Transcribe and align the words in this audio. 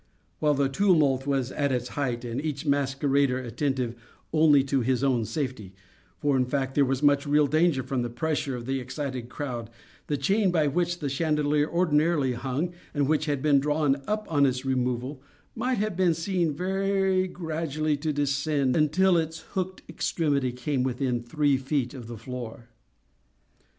While 0.39 0.55
the 0.55 0.67
tumult 0.67 1.27
was 1.27 1.51
at 1.51 1.71
its 1.71 1.89
height, 1.89 2.25
and 2.25 2.41
each 2.43 2.65
masquerader 2.65 3.37
attentive 3.37 3.93
only 4.33 4.63
to 4.63 4.81
his 4.81 5.03
own 5.03 5.25
safety 5.25 5.75
(for, 6.17 6.35
in 6.35 6.45
fact, 6.47 6.73
there 6.73 6.85
was 6.85 7.03
much 7.03 7.27
real 7.27 7.45
danger 7.45 7.83
from 7.83 8.01
the 8.01 8.09
pressure 8.09 8.55
of 8.55 8.65
the 8.65 8.79
excited 8.79 9.29
crowd), 9.29 9.69
the 10.07 10.17
chain 10.17 10.49
by 10.49 10.65
which 10.65 10.97
the 11.01 11.07
chandelier 11.07 11.69
ordinarily 11.69 12.33
hung, 12.33 12.73
and 12.95 13.07
which 13.07 13.25
had 13.25 13.43
been 13.43 13.59
drawn 13.59 14.01
up 14.07 14.25
on 14.27 14.47
its 14.47 14.65
removal, 14.65 15.21
might 15.53 15.77
have 15.77 15.95
been 15.95 16.15
seen 16.15 16.51
very 16.51 17.27
gradually 17.27 17.95
to 17.97 18.11
descend, 18.11 18.75
until 18.75 19.17
its 19.17 19.41
hooked 19.51 19.83
extremity 19.87 20.51
came 20.51 20.81
within 20.81 21.21
three 21.21 21.57
feet 21.57 21.93
of 21.93 22.07
the 22.07 22.17
floor. 22.17 22.69